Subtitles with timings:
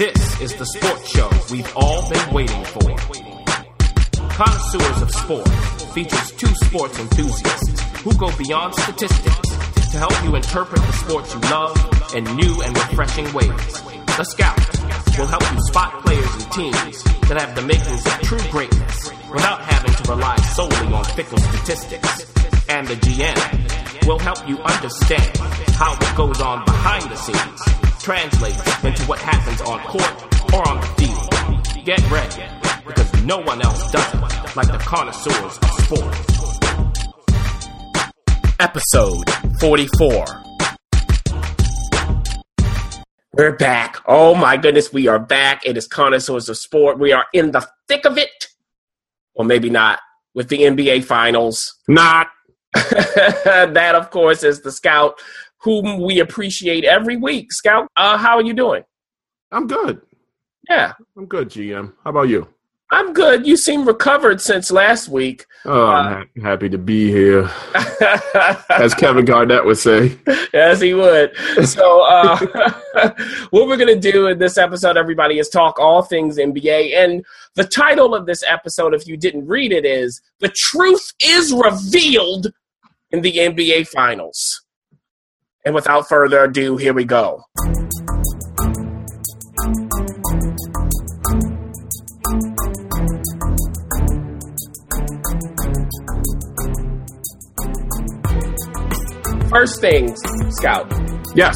[0.00, 2.80] This is the sports show we've all been waiting for.
[4.32, 5.46] Connoisseurs of Sport
[5.92, 9.48] features two sports enthusiasts who go beyond statistics
[9.92, 11.76] to help you interpret the sports you love
[12.14, 13.82] in new and refreshing ways.
[14.16, 14.56] The Scout
[15.18, 19.60] will help you spot players and teams that have the makings of true greatness without
[19.60, 22.24] having to rely solely on fickle statistics.
[22.70, 25.36] And the GM will help you understand
[25.76, 30.80] how it goes on behind the scenes translates into what happens on court or on
[30.80, 31.84] the field.
[31.84, 32.44] Get ready,
[32.86, 36.16] because no one else does it like the connoisseurs of sport.
[38.58, 39.28] Episode
[39.60, 40.24] 44.
[43.34, 43.96] We're back.
[44.06, 45.64] Oh my goodness, we are back.
[45.64, 46.98] It is Connoisseurs of Sport.
[46.98, 48.48] We are in the thick of it.
[49.34, 50.00] Or maybe not,
[50.34, 51.78] with the NBA Finals.
[51.86, 52.28] Not.
[52.74, 55.20] that, of course, is the Scout,
[55.62, 57.52] whom we appreciate every week.
[57.52, 58.84] Scout, uh, how are you doing?
[59.52, 60.00] I'm good.
[60.68, 61.92] Yeah, I'm good, GM.
[62.04, 62.48] How about you?
[62.92, 63.46] I'm good.
[63.46, 65.46] You seem recovered since last week.
[65.64, 67.48] Oh, I'm ha- happy to be here,
[68.70, 70.18] as Kevin Garnett would say.
[70.52, 71.32] yes, he would.
[71.64, 72.36] So, uh,
[73.50, 76.94] what we're going to do in this episode, everybody, is talk all things NBA.
[76.96, 81.52] And the title of this episode, if you didn't read it, is The Truth is
[81.52, 82.48] Revealed
[83.12, 84.59] in the NBA Finals.
[85.64, 87.44] And without further ado, here we go.
[99.50, 100.18] First things,
[100.56, 100.90] Scout.
[101.34, 101.54] Yes.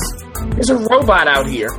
[0.51, 1.71] There's a robot out here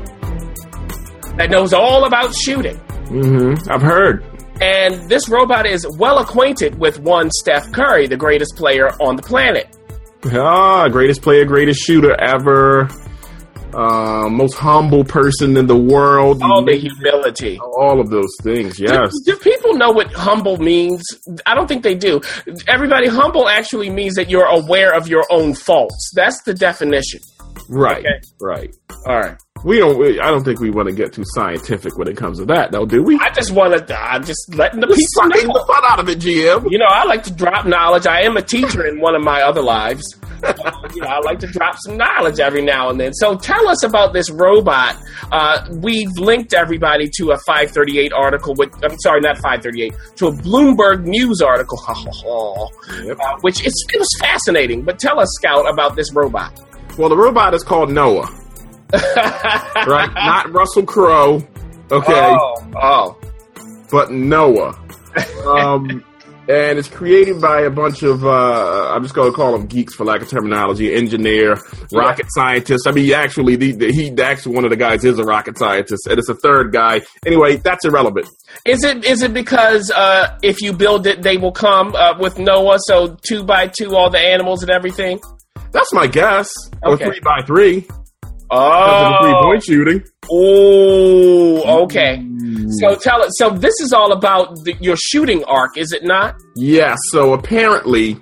[1.38, 2.78] that knows all about shooting.
[2.78, 3.70] Mm-hmm.
[3.72, 4.26] I've heard.
[4.62, 9.22] And this robot is well acquainted with one Steph Curry, the greatest player on the
[9.22, 9.68] planet.
[10.34, 12.90] Ah, greatest player, greatest shooter ever.
[13.74, 16.42] Uh, most humble person in the world.
[16.42, 17.60] All the humility.
[17.60, 19.12] All of those things, yes.
[19.26, 21.04] Do, do people know what humble means?
[21.46, 22.22] I don't think they do.
[22.68, 26.12] Everybody, humble actually means that you're aware of your own faults.
[26.16, 27.20] That's the definition.
[27.68, 28.22] Right, Okay.
[28.40, 28.74] right.
[29.06, 29.38] All right.
[29.66, 29.98] We don't.
[29.98, 32.72] We, I don't think we want to get too scientific when it comes to that,
[32.72, 33.18] though, do we?
[33.20, 35.54] I just want to, I'm just letting the people know.
[35.54, 36.70] the fun out of it, GM.
[36.70, 38.06] You know, I like to drop knowledge.
[38.06, 40.04] I am a teacher in one of my other lives.
[40.94, 43.12] you know, I like to drop some knowledge every now and then.
[43.16, 44.98] So tell us about this robot.
[45.32, 50.32] Uh, we've linked everybody to a 538 article with, I'm sorry, not 538, to a
[50.32, 51.80] Bloomberg News article,
[53.04, 53.18] Yep.
[53.20, 54.84] uh, which it's, it was fascinating.
[54.84, 56.54] But tell us, Scout, about this robot.
[57.00, 58.30] Well, the robot is called Noah,
[58.96, 60.10] right?
[60.14, 61.46] Not Russell Crowe.
[61.92, 62.36] Okay.
[62.40, 63.18] Oh, oh.
[63.92, 64.80] but Noah.
[65.46, 66.04] Um,
[66.48, 69.96] and it's created by a bunch of, uh, I'm just going to call them geeks
[69.96, 71.58] for lack of terminology, engineer,
[71.92, 72.88] rocket scientist.
[72.88, 76.06] I mean, actually, the, the, he, actually, one of the guys is a rocket scientist,
[76.08, 77.02] and it's a third guy.
[77.26, 78.28] Anyway, that's irrelevant.
[78.64, 82.38] Is it is it because uh, if you build it, they will come uh, with
[82.38, 82.78] Noah?
[82.86, 85.20] So two by two, all the animals and everything.
[85.72, 86.52] That's my guess.
[86.86, 87.06] Okay.
[87.06, 87.88] Or three by three.
[88.56, 90.04] The three Oh, point shooting.
[90.32, 92.26] oh, okay.
[92.80, 93.30] So tell it.
[93.38, 96.36] So this is all about the, your shooting arc, is it not?
[96.56, 98.18] Yeah, so apparently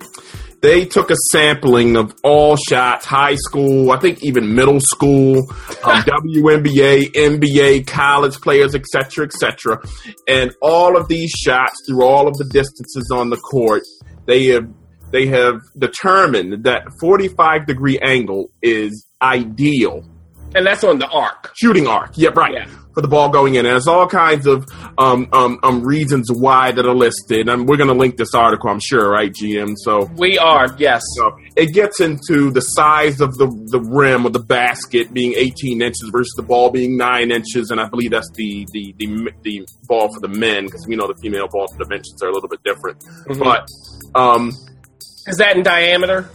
[0.61, 5.37] they took a sampling of all shots, high school, I think even middle school,
[5.83, 9.79] um, WNBA, NBA, college players, etc., etc.,
[10.27, 13.83] and all of these shots through all of the distances on the court,
[14.25, 14.67] they have
[15.11, 20.03] they have determined that 45 degree angle is ideal
[20.55, 21.51] And that's on the arc.
[21.55, 22.11] shooting arc.
[22.17, 22.53] Yep, right.
[22.53, 22.67] Yeah.
[22.93, 23.65] For the ball going in.
[23.65, 24.67] And there's all kinds of
[24.99, 27.49] um, um, um, reasons why that are listed.
[27.49, 29.73] And we're going to link this article, I'm sure, right, GM?
[29.77, 31.01] So, We are, yes.
[31.17, 35.81] so it gets into the size of the, the rim of the basket being 18
[35.81, 37.71] inches versus the ball being 9 inches.
[37.71, 41.07] And I believe that's the, the, the, the ball for the men because we know
[41.07, 42.99] the female ball dimensions are a little bit different.
[43.27, 43.39] Mhm.
[43.43, 43.67] But,
[44.13, 44.49] um,
[45.25, 46.29] Is that in diameter?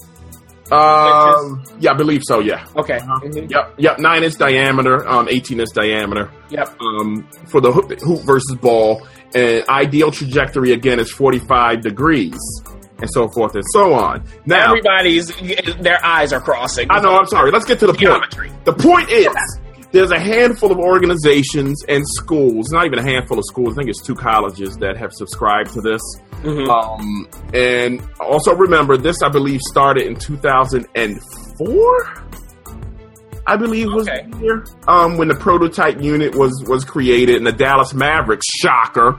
[0.73, 2.67] Um, yeah, I believe so, yeah.
[2.77, 2.97] Okay.
[2.97, 3.21] Uh-huh.
[3.49, 6.31] Yep, yep, 9 inch diameter, um, 18 inch diameter.
[6.51, 6.77] Yep.
[6.81, 9.07] um, for the hoop, hoop versus ball.
[9.35, 12.39] And ideal trajectory again is 45 degrees,
[12.99, 14.25] and so forth and so on.
[14.47, 15.35] Now, Everybody's
[15.81, 16.87] their eyes are crossing.
[16.91, 17.15] I know.
[17.19, 17.51] I'm sorry.
[17.51, 18.65] Let's get to the point.
[18.65, 19.29] The point is,
[19.93, 22.71] there's a handful of organizations and schools.
[22.71, 23.75] Not even a handful of schools.
[23.75, 26.03] I think it's two colleges that have subscribed to this.
[26.43, 26.69] Mhm.
[26.69, 32.15] Um, and also remember, this I believe started in 2004.
[33.47, 34.27] I believe was Okay.
[34.31, 39.19] the year um, when the prototype unit was was created, and the Dallas Mavericks, shocker,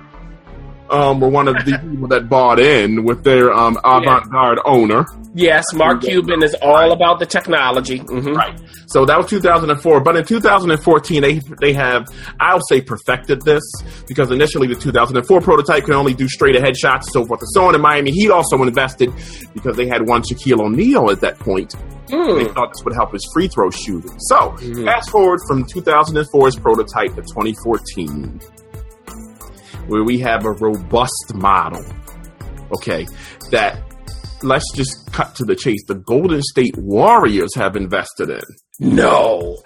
[0.91, 5.05] um, were one of the people that bought in with their um, avant-garde owner.
[5.35, 7.99] Yes, Mark Cuban is all about the technology.
[7.99, 8.35] Mhm.
[8.35, 8.59] Right.
[8.87, 9.99] So that was 2004.
[10.01, 12.07] But in 2014, they they have
[12.39, 13.61] I'll say perfected this
[14.07, 17.49] because initially the 2004 prototype could only do straight ahead shots, and so forth and
[17.51, 17.75] so on.
[17.75, 19.11] In Miami Heat also invested
[19.53, 21.75] because they had one Shaquille O'Neal at that point.
[22.09, 24.17] They thought this would help his free throw shooting.
[24.21, 28.39] So fast forward from 2004's prototype to 2014,
[29.89, 31.83] where we have a robust model.
[32.77, 33.07] Okay,
[33.51, 33.81] that
[34.43, 35.83] let's just cut to the chase.
[35.87, 38.41] The Golden State Warriors have invested in.
[38.79, 39.57] No.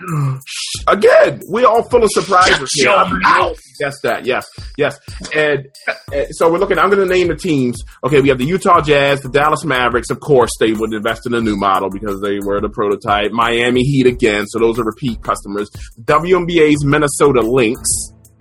[0.88, 2.86] Again, we're all full of surprises here.
[2.86, 3.60] Shut your mouth.
[3.80, 4.26] Yes, that.
[4.26, 4.98] Yes, yes.
[5.36, 6.80] And, uh, so we're looking.
[6.80, 7.80] I'm going to name the teams.
[8.04, 10.10] Okay, we have the Utah Jazz, the Dallas Mavericks.
[10.10, 13.32] Of course, they would invest in a new model because they were the prototype.
[13.32, 14.48] Miami Heat again.
[14.48, 15.70] So those are repeat customers.
[16.02, 17.82] WNBA's Minnesota Lynx.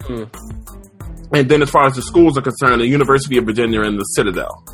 [0.00, 0.24] Hmm.
[1.34, 4.04] And then, as far as the schools are concerned, the University of Virginia and the
[4.04, 4.64] Citadel.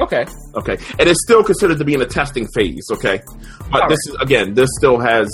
[0.00, 0.24] Okay.
[0.54, 2.86] Okay, and it's still considered to be in a testing phase.
[2.92, 3.20] Okay,
[3.70, 5.28] but All this is again, this still has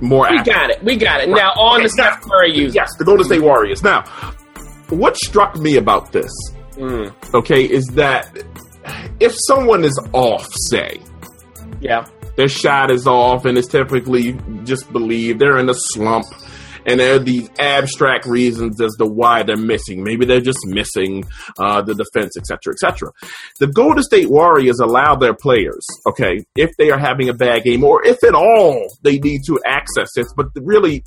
[0.00, 0.26] more.
[0.30, 0.52] We action.
[0.54, 0.82] got it.
[0.82, 1.28] We got it.
[1.28, 2.74] Now on Okay, the Steph Curry user.
[2.74, 3.82] Yes, the Golden State Warriors.
[3.84, 4.02] Now,
[4.90, 6.30] what struck me about this,
[6.76, 7.12] Mm.
[7.34, 8.36] okay, is that
[9.20, 11.00] if someone is off, say,
[11.80, 12.04] Yeah.
[12.36, 16.26] their shot is off and it's typically just believed they're in a slump
[16.86, 21.24] and there are these abstract reasons as to why they're missing maybe they're just missing
[21.58, 23.10] uh, the defense etc etc
[23.60, 27.84] the golden state warriors allow their players okay if they are having a bad game
[27.84, 31.04] or if at all they need to access it but really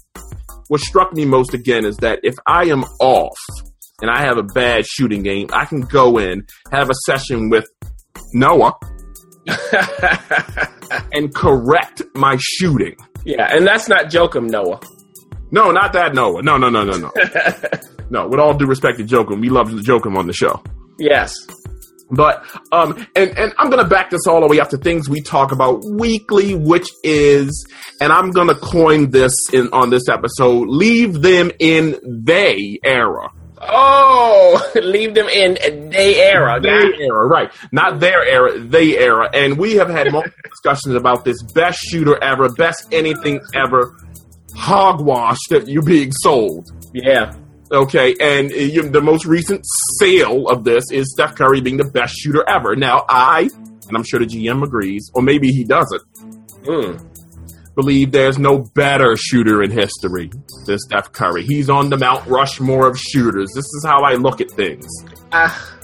[0.68, 3.38] what struck me most again is that if i am off
[4.02, 7.66] and i have a bad shooting game i can go in have a session with
[8.34, 8.74] noah
[11.14, 12.96] and correct my shooting.
[13.26, 14.80] yeah, and that's not Joakim Noah.
[15.52, 16.42] No, not that Noah.
[16.42, 17.12] No, no, no, no, no.
[18.10, 20.62] no, with all due respect to Joakim, we love Joakim on the show.
[21.00, 21.34] Yes.
[22.10, 25.22] But um and, and I'm gonna back this all the way up to things we
[25.22, 27.66] talk about weekly, which is
[28.00, 33.30] and I'm gonna coin this in on this episode, leave them in they era.
[33.60, 35.56] Oh, leave them in
[35.90, 36.60] day era.
[36.62, 37.52] They era, right.
[37.72, 39.30] Not their era, they era.
[39.34, 43.98] And we have had multiple discussions about this best shooter ever, best anything ever
[44.58, 46.70] hogwash that you're being sold.
[46.94, 47.36] Yeah.
[47.72, 49.62] Okay, and uh, you, the most recent
[50.00, 52.76] sale of this is Steph Curry being the best shooter ever.
[52.76, 53.50] Now, I,
[53.88, 56.02] and I'm sure the GM agrees, or maybe he doesn't,
[56.64, 57.00] Mm.
[57.76, 60.30] believe there's no better shooter in history
[60.66, 61.44] than Steph Curry.
[61.46, 63.52] He's on the Mount Rushmore of shooters.
[63.54, 64.86] This is how I look at things.
[65.32, 65.77] Ah.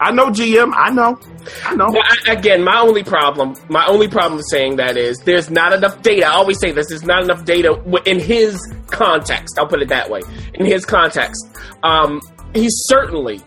[0.00, 1.20] I know GM, I know,
[1.64, 1.88] I know.
[1.88, 6.00] Now, again, my only problem, my only problem with saying that is there's not enough
[6.00, 6.26] data.
[6.26, 8.58] I always say this: there's not enough data in his
[8.88, 9.58] context.
[9.58, 10.22] I'll put it that way.
[10.54, 11.46] In his context,
[11.82, 12.20] um,
[12.54, 13.42] he's certainly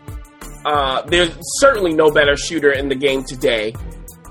[0.66, 3.74] uh, there's certainly no better shooter in the game today.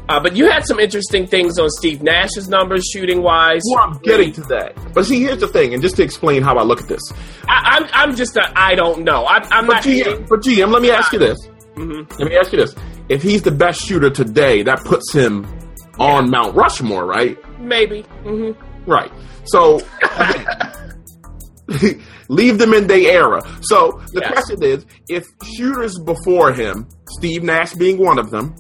[0.08, 3.62] Uh, but you had some interesting things on Steve Nash's numbers, shooting wise.
[3.70, 4.76] Well, I'm getting to that.
[4.94, 7.00] But see, here's the thing, and just to explain how I look at this.
[7.48, 9.25] I, I'm, I'm just a, I don't know.
[9.25, 9.82] I, I'm But not.
[9.84, 11.38] GM, but GM, let me ask you this.
[11.82, 12.19] Mhm.
[12.19, 12.75] Let me ask you this.
[13.08, 15.46] If he's the best shooter today, that puts him
[15.99, 17.37] on Mount Rushmore, right?
[17.61, 18.02] Maybe.
[18.25, 18.52] hmm
[18.87, 19.11] Right.
[19.44, 19.81] So
[22.29, 23.40] leave them in their era.
[23.62, 24.32] So the Yes.
[24.32, 25.25] question is, if
[25.56, 26.87] shooters before him,
[27.19, 28.55] Steve Nash being one of them,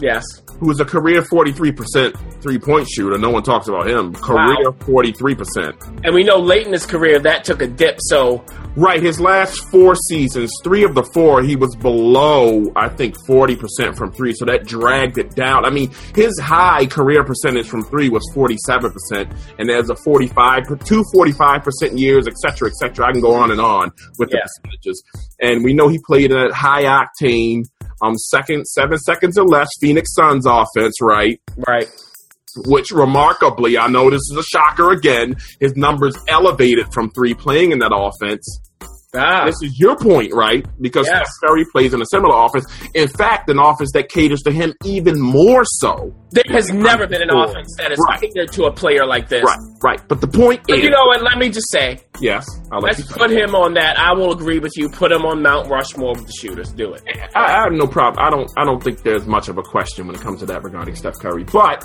[0.00, 0.24] Yes.
[0.60, 4.14] who is a career 43% three point shooter, no one talks about him.
[4.14, 5.74] Career 43%.
[6.04, 7.96] And we know late in his career that took a dip.
[8.00, 8.44] So
[8.78, 13.96] Right, his last four seasons, three of the four, he was below, I think, 40%
[13.96, 15.64] from three, so that dragged it down.
[15.64, 21.02] I mean, his high career percentage from three was 47%, and there's a 45, two
[21.14, 23.06] 45% years, et cetera, et cetera.
[23.08, 24.42] I can go on and on with the Yeah.
[24.62, 25.02] percentages.
[25.40, 27.62] And we know he played in a high octane,
[28.02, 31.40] um, second, seven seconds or less Phoenix Suns offense, right?
[31.66, 31.88] right.
[32.66, 37.72] which remarkably, I know this is a shocker again, his numbers elevated from three playing
[37.72, 38.46] in that offense.
[39.18, 39.44] Ah.
[39.46, 40.64] This is your point, right?
[40.80, 41.26] Because Yes.
[41.38, 42.66] Steph Curry plays in a similar offense.
[42.94, 46.12] In fact, an offense that caters to him even more so.
[46.32, 47.48] There has never been an Right.
[47.48, 48.20] offense that has Right.
[48.20, 49.44] catered to a player like this.
[49.44, 50.00] Right, right.
[50.08, 51.22] But the point But is, you know what?
[51.22, 53.98] Let me just say, yes, I'll let let's you put him on that.
[53.98, 54.88] I will agree with you.
[54.88, 56.70] Put him on Mount Rushmore with the shooters.
[56.72, 57.02] Do it.
[57.34, 58.24] I, I have no problem.
[58.24, 58.50] I don't.
[58.56, 61.18] I don't think there's much of a question when it comes to that regarding Steph
[61.20, 61.44] Curry.
[61.44, 61.84] But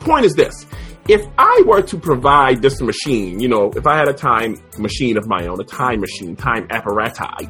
[0.00, 0.66] point is this:
[1.08, 5.16] if I were to provide this machine, you know, if I had a time machine
[5.16, 7.46] of my own, a time machine, time apparatus,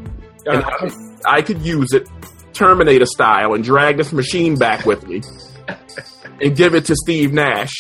[0.47, 0.71] and uh-huh.
[0.71, 0.93] I, could,
[1.27, 2.09] I could use it
[2.53, 5.23] Terminator style and drag this machine back with me
[6.41, 7.73] and give it to Steve Nash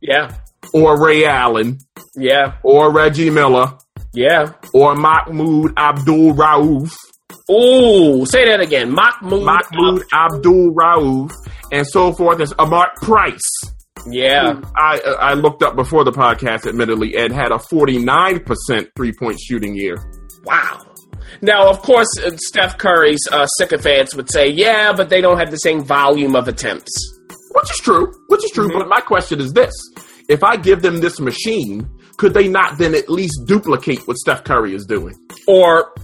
[0.00, 0.34] Yeah.
[0.74, 1.78] or Ray Allen
[2.16, 2.56] Yeah.
[2.62, 3.72] or Reggie Miller
[4.12, 4.52] Yeah.
[4.74, 6.92] or Mahmoud Abdul Rauf
[7.50, 8.92] Oh, say that again.
[8.92, 9.42] Mahmoud.
[9.42, 11.32] Mahmoud Abdul Rauf,
[11.72, 12.36] and so forth.
[12.36, 13.40] There's a Mark Price.
[14.10, 14.60] Yeah.
[14.76, 19.74] I I looked up before the podcast, admittedly, and had a 49% three point shooting
[19.74, 19.96] year.
[20.44, 20.80] Wow.
[21.42, 25.50] Now, of course, uh, Steph Curry's uh, sycophants would say, yeah, but they don't have
[25.50, 26.90] the same volume of attempts.
[27.52, 28.12] Which is true.
[28.28, 28.68] Which is true.
[28.68, 28.78] Mm-hmm.
[28.78, 29.72] But my question is this
[30.28, 34.44] if I give them this machine, could they not then at least duplicate what Steph
[34.44, 35.14] Curry is doing?
[35.46, 35.94] Or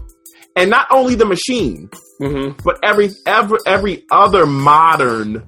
[0.57, 2.61] and not only the machine, mm-hmm.
[2.65, 5.47] but every every every other modern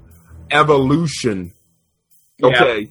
[0.50, 1.52] evolution.
[2.42, 2.88] Okay, yeah.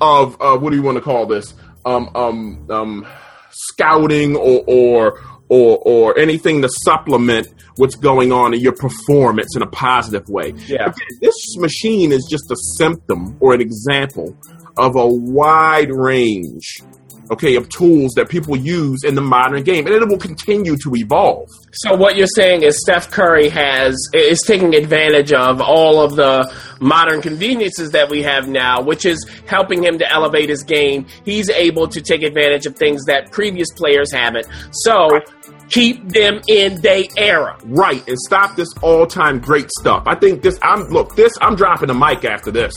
[0.00, 1.54] of uh, what do you want to call this?
[1.84, 3.06] Um, um, um,
[3.50, 9.62] scouting or or or or anything to supplement what's going on in your performance in
[9.62, 10.52] a positive way.
[10.66, 14.36] Yeah, this machine is just a symptom or an example
[14.76, 16.82] of a wide range
[17.30, 20.94] okay, of tools that people use in the modern game, and it will continue to
[20.94, 21.48] evolve.
[21.72, 26.52] So what you're saying is Steph Curry has is taking advantage of all of the
[26.80, 31.06] modern conveniences that we have now, which is helping him to elevate his game.
[31.24, 34.46] He's able to take advantage of things that previous players haven't.
[34.72, 35.28] So right.
[35.68, 37.58] keep them in their era.
[37.64, 40.04] Right, and stop this all-time great stuff.
[40.06, 42.74] I think this I'm look, this I'm dropping the mic after this.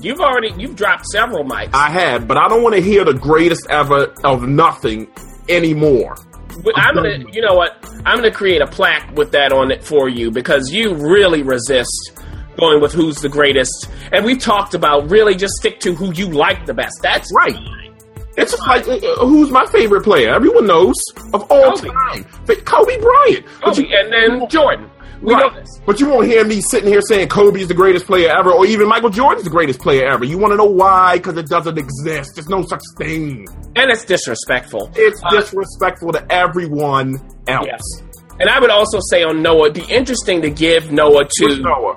[0.00, 1.70] You've already you've dropped several mics.
[1.72, 5.08] I had, but I don't want to hear the greatest ever of nothing
[5.48, 6.16] anymore.
[6.64, 7.84] But I'm, gonna, you know what?
[8.04, 12.12] I'm gonna create a plaque with that on it for you because you really resist
[12.58, 13.88] going with who's the greatest.
[14.12, 16.98] And we've talked about really just stick to who you like the best.
[17.02, 17.54] That's right.
[17.54, 17.96] Fine.
[18.36, 20.32] It's like uh, uh, who's my favorite player?
[20.32, 20.94] Everyone knows
[21.34, 21.88] of all Kobe.
[21.88, 22.24] time.
[22.64, 23.46] Kobe Bryant.
[23.62, 24.88] Kobe, you, and then Jordan.
[25.22, 25.52] We right.
[25.52, 25.80] know this.
[25.84, 28.66] But you won't hear me sitting here saying Kobe is the greatest player ever, or
[28.66, 30.24] even Michael Jordan's the greatest player ever.
[30.24, 31.16] You want to know why?
[31.16, 32.32] Because it doesn't exist.
[32.34, 33.46] There's no such thing.
[33.74, 34.90] And it's disrespectful.
[34.94, 37.16] It's uh, disrespectful to everyone
[37.48, 37.66] else.
[37.66, 37.80] Yes.
[38.40, 41.60] And I would also say on Noah, it'd be interesting to give Noah to Who's
[41.60, 41.96] Noah.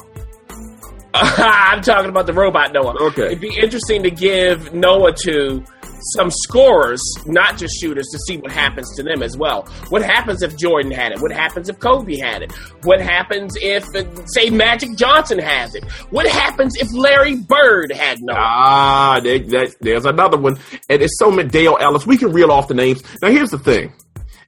[1.14, 2.96] I'm talking about the robot Noah.
[3.10, 3.28] Okay.
[3.28, 5.64] It'd be interesting to give Noah to
[6.16, 9.64] some scorers, not just shooters, to see what happens to them as well.
[9.90, 11.22] What happens if Jordan had it?
[11.22, 12.52] What happens if Kobe had it?
[12.84, 15.84] What happens if, uh, say, Magic Johnson has it?
[16.10, 18.38] What happens if Larry Bird had Noah?
[18.40, 20.58] Ah, there, there's another one.
[20.90, 22.06] And it's so many Dale Ellis.
[22.06, 23.04] We can reel off the names.
[23.22, 23.94] Now, here's the thing.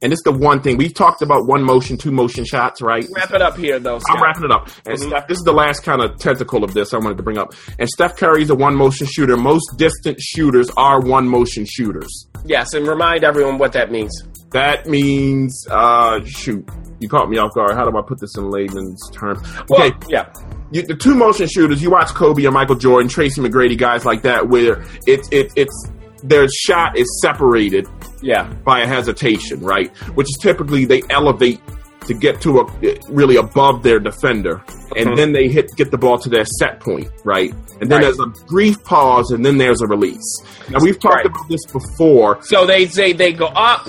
[0.03, 3.07] And it's the one thing we've talked about one motion, two motion shots, right?
[3.15, 3.99] Wrap it up here, though.
[3.99, 4.17] Scout.
[4.17, 4.67] I'm wrapping it up.
[4.85, 5.07] And mm-hmm.
[5.07, 7.53] Steph, this is the last kind of tentacle of this I wanted to bring up.
[7.79, 9.37] And Steph Curry's a one motion shooter.
[9.37, 12.27] Most distant shooters are one motion shooters.
[12.43, 14.11] Yes, and remind everyone what that means.
[14.51, 16.69] That means, uh, shoot,
[16.99, 17.73] you caught me off guard.
[17.73, 19.39] How do I put this in layman's terms?
[19.71, 20.33] Okay, well, yeah.
[20.71, 24.23] You, the two motion shooters, you watch Kobe and Michael Jordan, Tracy McGrady, guys like
[24.23, 25.89] that, where it's it, it's
[26.23, 27.87] their shot is separated
[28.21, 28.51] yeah.
[28.63, 29.95] by a hesitation, right?
[30.15, 31.61] Which is typically they elevate
[32.07, 34.63] to get to a really above their defender,
[34.97, 35.15] and mm-hmm.
[35.15, 37.53] then they hit get the ball to their set point, right?
[37.79, 38.01] And then right.
[38.01, 40.41] there's a brief pause, and then there's a release.
[40.69, 41.25] Now we've talked right.
[41.25, 42.41] about this before.
[42.43, 43.87] So they say they go up.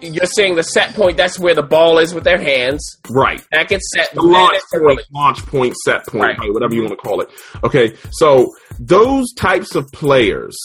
[0.00, 1.16] You're saying the set point.
[1.16, 2.96] That's where the ball is with their hands.
[3.08, 3.40] Right.
[3.52, 4.12] That gets set.
[4.12, 7.28] The launch point, launch point, set point, right, whatever you want to call it.
[7.62, 7.94] Okay.
[8.10, 10.56] So those types of players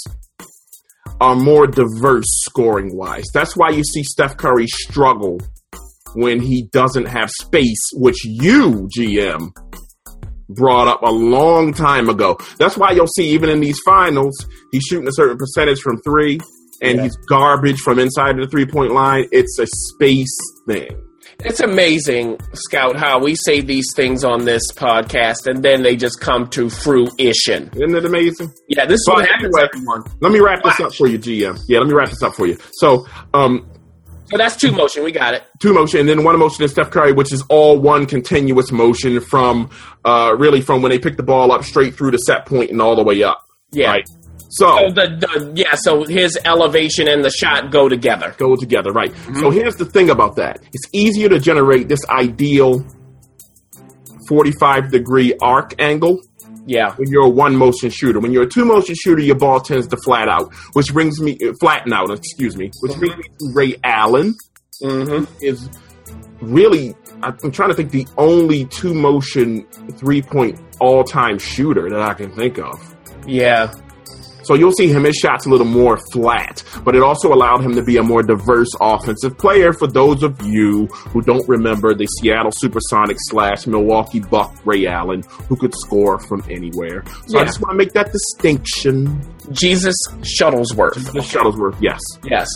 [1.22, 3.26] are more diverse scoring wise.
[3.32, 5.40] That's why you see Steph Curry struggle
[6.16, 9.52] when he doesn't have space, which you, GM,
[10.50, 12.38] brought up a long time ago.
[12.58, 14.36] That's why you'll see even in these finals,
[14.72, 16.40] he's shooting a certain percentage from three
[16.82, 17.04] and yeah.
[17.04, 19.28] he's garbage from inside of the three point line.
[19.32, 20.36] It's a space
[20.68, 20.90] thing.
[21.44, 26.20] It's amazing, Scout, how we say these things on this podcast and then they just
[26.20, 27.70] come to fruition.
[27.74, 28.54] Isn't it amazing?
[28.68, 30.04] Yeah, this is what happens, anyway, everyone.
[30.20, 31.60] Let me wrap this up for you, GM.
[31.68, 32.58] Yeah, let me wrap this up for you.
[32.74, 33.68] So, um,
[34.26, 35.04] so that's two motion.
[35.04, 35.44] We got it.
[35.60, 39.20] Two motion, and then one motion is Steph Curry, which is all one continuous motion
[39.20, 39.70] from
[40.06, 42.82] uh, really from when they pick the ball up straight through the set point and
[42.82, 43.44] all the way up.
[43.72, 43.90] Yeah.
[43.92, 44.06] Right?
[44.52, 48.36] So, so the, the, yeah, so his elevation and the shot go together.
[48.38, 49.12] Go together, right?
[49.12, 49.40] Mm-hmm.
[49.40, 52.86] So here's the thing about that: it's easier to generate this ideal
[54.28, 56.20] 45 degree arc angle.
[56.66, 56.94] Yeah.
[56.96, 59.88] When you're a one motion shooter, when you're a two motion shooter, your ball tends
[59.88, 62.12] to flat out, which brings me uh, flatten out.
[62.12, 64.36] Excuse me, which brings me to Ray Allen.
[64.82, 65.32] Mm-hmm.
[65.42, 65.70] Is
[66.42, 72.02] really I'm trying to think the only two motion three point all time shooter that
[72.02, 72.96] I can think of.
[73.28, 73.74] Yeah.
[74.44, 77.76] So you'll see him, his shots a little more flat, but it also allowed him
[77.76, 82.06] to be a more diverse offensive player for those of you who don't remember the
[82.06, 87.04] Seattle Supersonics slash Milwaukee Buck Ray Allen, who could score from anywhere.
[87.28, 87.42] So yeah.
[87.42, 89.22] I just want to make that distinction.
[89.52, 89.96] Jesus
[90.40, 90.96] Shuttlesworth.
[91.14, 92.00] The Shuttlesworth, yes.
[92.24, 92.48] Yes.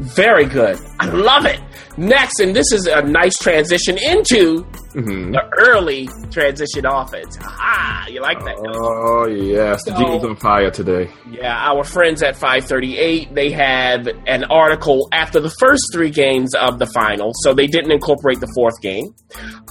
[0.00, 0.78] Very good.
[1.00, 1.60] I love it.
[1.98, 7.38] Next, and this is a nice transition into hmm the early transition offense.
[7.42, 8.56] Ah, you like that?
[8.74, 11.10] Oh yes, the So- team's on fire today.
[11.30, 16.78] Yeah, our friends at 538, they had an article after the first three games of
[16.78, 19.14] the final, so they didn't incorporate the fourth game,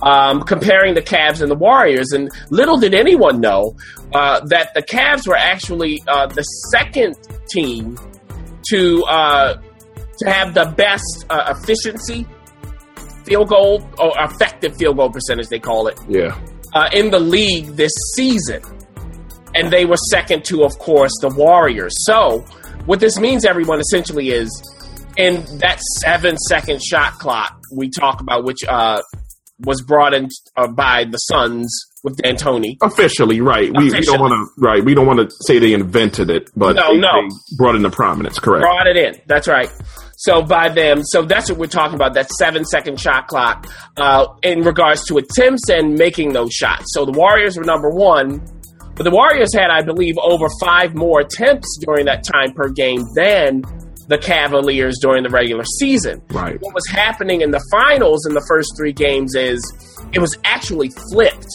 [0.02, 2.12] um, comparing the Cavs and the Warriors.
[2.14, 3.76] And little did anyone know
[4.14, 6.42] uh, that the Cavs were actually uh, the
[6.72, 7.16] second
[7.50, 7.98] team
[8.70, 9.62] to uh,
[10.20, 12.26] to have the best uh, efficiency
[13.26, 16.40] field goal or effective field goal percentage, they call it Yeah,
[16.74, 18.62] uh, in the league this season.
[19.54, 21.94] And they were second to, of course, the Warriors.
[22.06, 22.40] So,
[22.86, 24.50] what this means, everyone, essentially is
[25.18, 29.02] in that seven second shot clock we talk about, which uh,
[29.60, 31.70] was brought in uh, by the Suns
[32.04, 32.78] with D'Antoni.
[32.82, 33.70] officially, right?
[33.78, 34.84] We, we don't want to, right?
[34.84, 37.10] We don't want to say they invented it, but No, they, no.
[37.30, 38.40] they brought it into prominence.
[38.40, 38.64] Correct.
[38.64, 39.22] Brought it in.
[39.28, 39.70] That's right.
[40.18, 42.14] So by them, so that's what we're talking about.
[42.14, 43.68] That seven second shot clock
[43.98, 46.86] uh, in regards to attempts and making those shots.
[46.94, 48.40] So the Warriors were number one,
[48.96, 53.02] but the Warriors had, I believe, over five more attempts during that time per game
[53.16, 53.64] than
[54.10, 56.22] the Cavaliers during the regular season.
[56.32, 56.60] Right.
[56.62, 59.60] What was happening in the finals in the first three games is
[60.14, 61.48] it was actually flipped.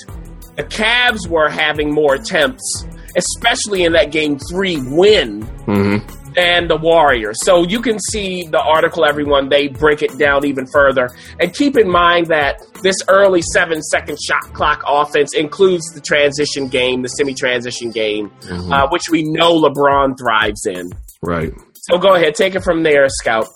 [0.56, 2.86] The Cavs were having more attempts,
[3.16, 5.98] especially in that game three win hmm
[6.36, 7.36] and the Warriors.
[7.42, 11.10] So you can see the article, everyone, they break it down even further.
[11.40, 16.68] And keep in mind that this early seven second shot clock offense includes the transition
[16.68, 20.90] game, the semi transition game, uh, which we know LeBron thrives in.
[21.22, 21.52] Right.
[21.74, 23.46] So go ahead, take it from there, Scout.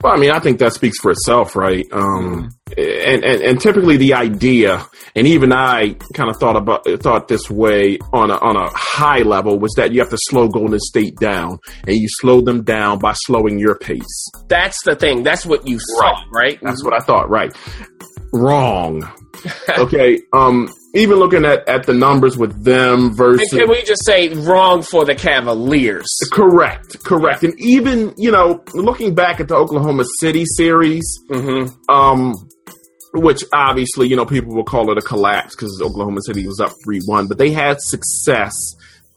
[0.00, 1.84] Well, I mean, I think that speaks for itself, right?
[1.90, 4.86] Um, and, and and typically the idea,
[5.16, 9.22] and even I kind of thought about thought this way on a on a high
[9.22, 13.00] level was that you have to slow Golden State down, and you slow them down
[13.00, 14.30] by slowing your pace.
[14.46, 15.24] That's the thing.
[15.24, 16.60] That's what you saw, right?
[16.62, 17.52] That's what I thought, right?
[18.32, 19.02] Wrong.
[19.78, 20.20] okay.
[20.32, 24.28] Um, even looking at at the numbers with them And versus can we just say
[24.30, 26.06] wrong for the Cavaliers?
[26.32, 31.04] correct, correct, and even you know looking back at the Oklahoma City series.
[31.30, 31.72] Mm-hmm.
[31.90, 32.34] um,
[33.14, 36.72] which obviously you know people will call it a collapse because Oklahoma City was up
[36.84, 38.52] three one, but they had success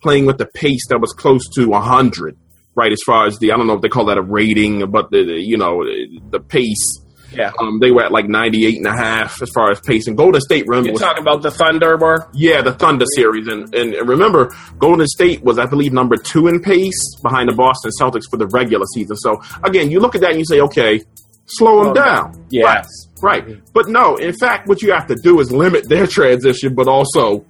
[0.02, 2.38] playing with the pace that was close to hundred,
[2.74, 2.92] right?
[2.92, 5.24] As far as the I don't know if they call that a rating, but the,
[5.26, 7.00] the you know the pace.
[7.32, 7.52] Yeah.
[7.60, 10.08] Um, they were at like 98 and a half as far as pace.
[10.08, 12.30] And Golden State, remember, You're was, talking about the Thunder bar?
[12.34, 13.48] yeah, the Thunder series.
[13.48, 17.92] And, and remember, Golden State was, I believe, number two in pace behind the Boston
[18.00, 19.16] Celtics for the regular season.
[19.16, 21.02] So, again, you look at that and you say, okay,
[21.46, 22.46] slow them down.
[22.50, 22.88] Yes.
[23.22, 23.44] Right.
[23.74, 27.46] But no, in fact, what you have to do is limit their transition, but also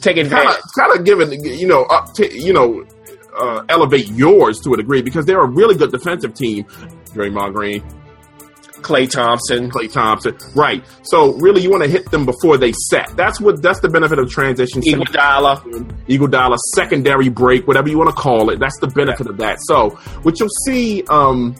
[0.00, 0.60] Take advantage.
[0.78, 2.84] kind of give it, you know, up to, you know,
[3.40, 6.64] uh, elevate yours to a degree because they're a really good defensive team.
[7.14, 7.82] Draymond Green,
[8.84, 9.70] Klay Thompson.
[9.70, 10.84] Klay Thompson, right?
[11.02, 13.16] So really, you want to hit them before they set.
[13.16, 14.82] That's what that's the benefit of transition.
[14.82, 15.90] Iguodala.
[16.06, 18.58] Eagle Dollar secondary break, whatever you want to call it.
[18.60, 19.58] That's the benefit of that.
[19.62, 19.90] So
[20.22, 21.56] what you'll see, um,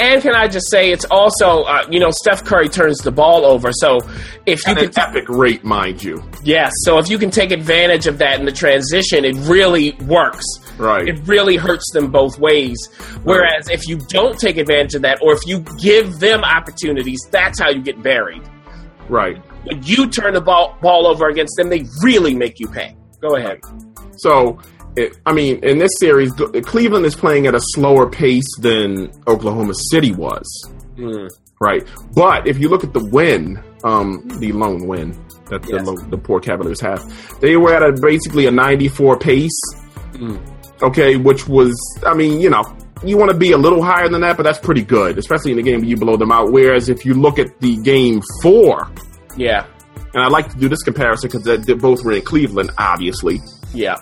[0.00, 3.46] And can I just say, it's also, uh, you know, Steph Curry turns the ball
[3.46, 3.70] over.
[3.72, 4.00] So
[4.44, 8.06] if you can, an epic rate, mind you, yes, so if you can take advantage
[8.06, 10.44] of that in the transition, it really works.
[10.78, 11.06] Right?
[11.08, 12.78] It really hurts them both ways.
[13.22, 17.58] Whereas if you don't take advantage of that, or if you give them opportunities, that's
[17.60, 18.42] how you get buried.
[19.08, 19.36] right.
[19.64, 22.94] When you turn the ball, ball over against them, they really make you pay.
[23.22, 23.60] Go ahead.
[24.18, 24.58] So,
[24.96, 26.32] it, I mean, in this series,
[26.64, 30.44] Cleveland is playing at a slower pace than Oklahoma City was,
[30.98, 31.28] Mm.
[31.60, 31.82] right?
[32.14, 35.12] But if you look at the win, um, the lone win
[35.50, 35.86] that the, Yes.
[35.86, 37.02] lo- the poor Cavaliers have,
[37.40, 39.58] they were at a basically a 94 pace,
[40.12, 40.38] Mm.
[40.84, 41.74] Okay, which was,
[42.06, 42.62] I mean, you know,
[43.04, 45.56] you want to be a little higher than that, but that's pretty good, especially in
[45.58, 46.52] the game where you blow them out.
[46.52, 48.88] Whereas if you look at the game four,
[49.36, 49.66] Yeah.
[50.14, 53.40] and I like to do this comparison because they both were in Cleveland, obviously.
[53.74, 53.96] Yeah.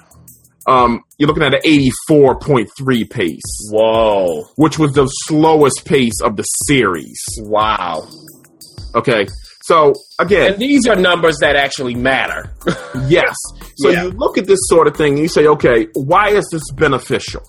[0.68, 3.40] um, you're looking at an 84.3 pace,
[3.72, 4.44] Whoa.
[4.56, 7.18] which was the slowest pace of the series.
[7.40, 8.06] Wow.
[8.94, 9.26] Okay.
[9.64, 12.54] So again, And these are numbers that actually matter.
[13.08, 13.34] yes.
[13.82, 14.04] So Yeah.
[14.04, 17.42] you look at this sort of thing and you say, okay, why is this beneficial?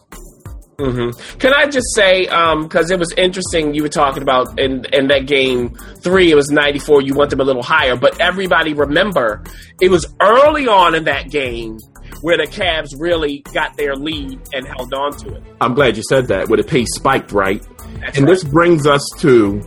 [0.79, 2.23] hmm Can I just say,
[2.63, 6.49] because it was interesting, you were talking about in in that game three, it was
[6.49, 7.01] ninety four.
[7.01, 9.43] You want them a little higher, but everybody remember
[9.79, 11.77] it was early on in that game
[12.21, 15.43] where the Cavs really got their lead and held on to it.
[15.61, 17.61] I'm glad you said that, where the pace spiked, right?
[17.99, 18.33] That's and right.
[18.33, 19.61] this brings us to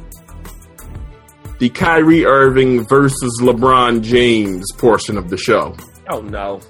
[1.58, 5.74] the Kyrie Irving versus LeBron James portion of the show.
[6.08, 6.60] Oh no,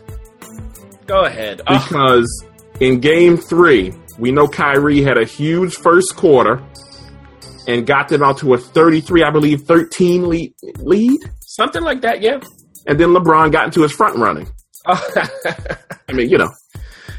[1.06, 1.60] go ahead.
[1.66, 2.44] Oh, Because
[2.80, 6.62] In game three, we know Kyrie had a huge first quarter
[7.66, 10.54] and got them out to a 33, I believe, 13 lead.
[10.78, 11.18] lead?
[11.40, 12.40] Something like that, yeah.
[12.86, 14.48] And then LeBron got into his front running.
[14.86, 16.50] I mean, you know.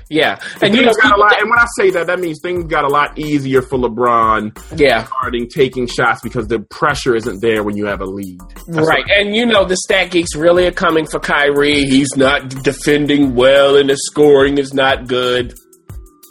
[0.10, 2.64] Yeah, and you know, got a lot, and when I say that, that means things
[2.66, 4.80] got a lot easier for LeBron.
[4.80, 8.40] Yeah, starting taking shots because the pressure isn't there when you have a lead.
[8.68, 11.84] That's right, and you know the stat geeks really are coming for Kyrie.
[11.84, 15.54] He's not defending well, and the scoring is not good.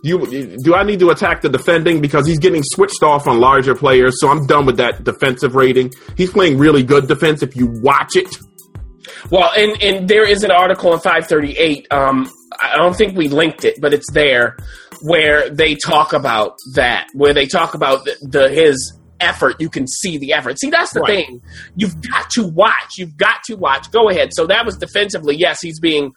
[0.02, 3.74] You, do I need to attack the defending because he's getting switched off on larger
[3.74, 4.20] players?
[4.20, 5.92] So I'm done with that defensive rating.
[6.16, 8.36] He's playing really good defense if you watch it.
[9.30, 11.88] Well, and and there is an article in 538.
[11.90, 12.30] Um,
[12.60, 14.56] I don't think we linked it, but it's there
[15.02, 19.56] where they talk about that, where they talk about the, the his effort.
[19.60, 20.58] You can see the effort.
[20.58, 21.26] See, that's the right.
[21.26, 21.42] thing.
[21.74, 22.98] You've got to watch.
[22.98, 23.90] You've got to watch.
[23.90, 24.30] Go ahead.
[24.32, 25.36] So that was defensively.
[25.36, 26.12] Yes, he's being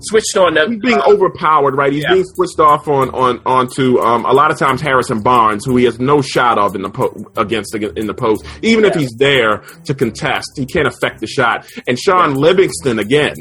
[0.00, 0.54] switched on.
[0.54, 1.92] The, he's being uh, overpowered, right?
[1.92, 2.14] He's yeah.
[2.14, 5.84] being switched off on on onto um, a lot of times Harrison Barnes, who he
[5.84, 8.44] has no shot of in the po- against the, in the post.
[8.62, 8.90] Even yeah.
[8.90, 11.66] if he's there to contest, he can't affect the shot.
[11.86, 12.36] And Shaun yeah.
[12.36, 13.34] Livingston again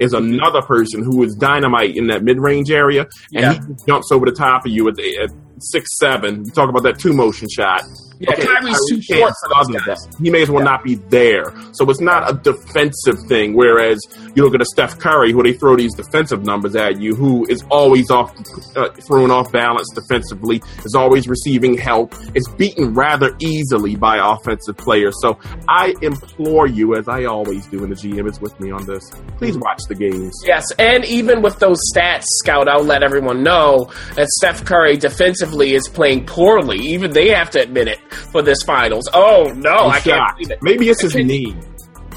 [0.00, 4.26] is another person who is dynamite in that mid range area, and he jumps over
[4.26, 6.44] the top of you at, at six seven.
[6.44, 7.82] You talk about that two motion shot.
[8.18, 10.08] Yeah, okay, Kyrie's too short for those guys.
[10.20, 10.70] He may as well yeah.
[10.70, 11.52] not be there.
[11.72, 13.54] So it's not a defensive thing.
[13.54, 14.00] Whereas
[14.34, 17.46] you look at a Steph Curry, who they throw these defensive numbers at you, who
[17.48, 18.32] is always off,
[18.76, 24.76] uh, thrown off balance defensively, is always receiving help, is beaten rather easily by offensive
[24.76, 25.14] players.
[25.20, 28.86] So I implore you, as I always do, and the GM is with me on
[28.86, 30.34] this, please watch the games.
[30.46, 35.74] Yes, and even with those stats, Scout, I'll let everyone know that Steph Curry defensively
[35.74, 36.78] is playing poorly.
[36.78, 39.08] Even they have to admit it for this finals.
[39.12, 40.58] Oh no, I'm I can not believe it.
[40.62, 41.56] Maybe it's his Can, knee.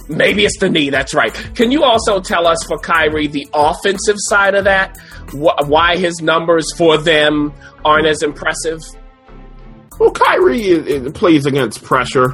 [0.07, 0.89] Maybe it's the knee.
[0.89, 1.33] That's right.
[1.55, 4.97] Can you also tell us for Kyrie the offensive side of that?
[5.31, 7.53] Wh- why his numbers for them
[7.85, 8.79] aren't as impressive?
[9.99, 12.29] Well, Kyrie is, is, plays against pressure.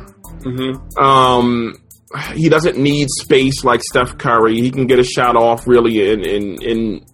[0.45, 0.97] Mm-hmm.
[1.03, 1.81] Um,
[2.33, 4.61] he doesn't need space like Steph Curry.
[4.61, 7.05] He can get a shot off really in in in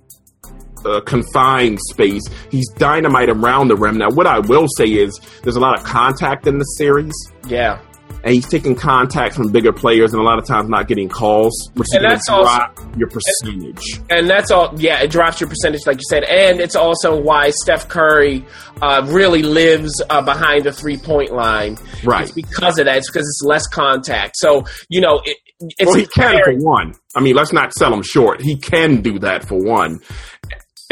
[0.85, 2.23] uh, confined space.
[2.49, 3.97] He's dynamite around the rim.
[3.97, 7.13] Now, what I will say is there's a lot of contact in the series.
[7.47, 7.81] Yeah.
[8.23, 11.71] And he's taking contact from bigger players and a lot of times not getting calls,
[11.73, 13.99] which and that's drop also, your percentage.
[14.11, 16.23] And that's all, yeah, it drops your percentage, like you said.
[16.25, 18.45] And it's also why Steph Curry
[18.79, 21.77] uh, really lives uh, behind the three point line.
[22.03, 22.23] Right.
[22.23, 22.97] It's because of that.
[22.97, 24.35] It's because it's less contact.
[24.37, 25.37] So, you know, it,
[25.83, 26.93] well, he can for one.
[27.15, 28.41] I mean, let's not sell him short.
[28.41, 29.99] He can do that for one.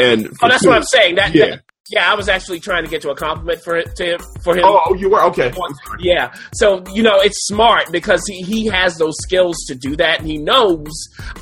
[0.00, 1.16] And oh, that's two, what I'm saying.
[1.16, 1.46] That, yeah.
[1.46, 4.56] That, yeah, I was actually trying to get to a compliment for it to for
[4.56, 4.62] him.
[4.64, 5.52] Oh, you were okay.
[5.98, 10.20] Yeah, so you know it's smart because he, he has those skills to do that,
[10.20, 10.88] and he knows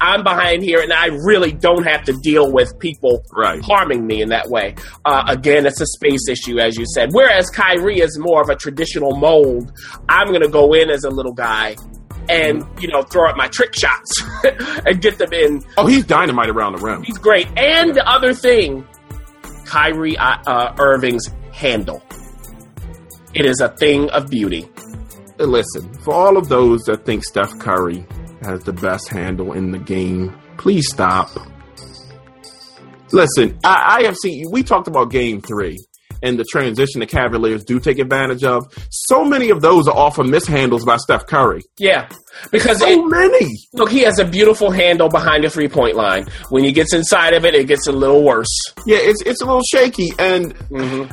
[0.00, 3.62] I'm behind here, and I really don't have to deal with people right.
[3.62, 4.74] harming me in that way.
[5.04, 7.10] Uh, again, it's a space issue, as you said.
[7.12, 9.70] Whereas Kyrie is more of a traditional mold.
[10.08, 11.76] I'm going to go in as a little guy
[12.28, 14.22] and you know throw out my trick shots
[14.86, 15.64] and get them in.
[15.76, 17.02] Oh, he's dynamite around the rim.
[17.02, 17.46] He's great.
[17.56, 18.86] And the other thing,
[19.64, 22.02] Kyrie uh, uh, Irving's handle.
[23.34, 24.68] It is a thing of beauty.
[25.38, 28.04] Listen, for all of those that think Steph Curry
[28.42, 31.30] has the best handle in the game, please stop.
[33.12, 34.44] Listen, I, I have seen.
[34.50, 35.78] We talked about Game Three
[36.22, 38.66] and the transition the Cavaliers do take advantage of.
[38.90, 41.62] So many of those are off of mishandles by Steph Curry.
[41.78, 42.08] Yeah,
[42.50, 43.48] because so it, many.
[43.74, 46.26] Look, he has a beautiful handle behind the three point line.
[46.50, 48.48] When he gets inside of it, it gets a little worse.
[48.86, 51.12] Yeah, it's it's a little shaky, and mm-hmm.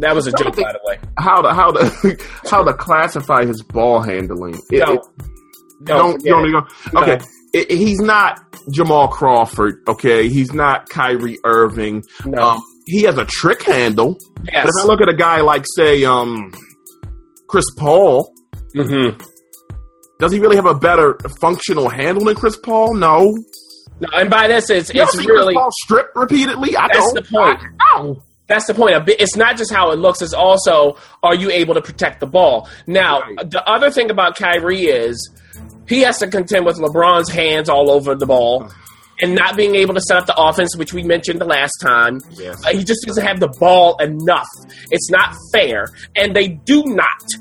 [0.00, 0.98] that was a joke, by the way.
[1.18, 2.16] How to how to
[2.50, 4.54] how to classify his ball handling?
[4.70, 4.94] It, no.
[4.94, 5.00] It,
[5.80, 7.00] no, don't, don't go.
[7.00, 7.24] Okay, no.
[7.52, 9.82] it, he's not Jamal Crawford.
[9.88, 12.04] Okay, he's not Kyrie Irving.
[12.24, 12.42] No.
[12.42, 14.18] Um, he has a trick handle.
[14.44, 14.64] Yes.
[14.64, 16.52] But if I look at a guy like, say, um,
[17.48, 18.32] Chris Paul,
[18.74, 19.18] mm-hmm.
[20.18, 22.94] does he really have a better functional handle than Chris Paul?
[22.94, 23.34] No.
[24.00, 26.76] No, and by this, it's you it's really Chris Paul strip repeatedly.
[26.76, 27.14] I that's don't.
[27.14, 27.60] the point.
[27.94, 28.22] No.
[28.46, 29.08] That's the point.
[29.08, 32.68] It's not just how it looks; it's also are you able to protect the ball.
[32.86, 33.50] Now, right.
[33.50, 35.30] the other thing about Kyrie is
[35.88, 38.70] he has to contend with LeBron's hands all over the ball
[39.20, 42.20] and not being able to set up the offense, which we mentioned the last time.
[42.32, 42.64] Yes.
[42.64, 44.48] Uh, he just doesn't have the ball enough.
[44.90, 45.88] It's not fair.
[46.16, 47.34] And they do not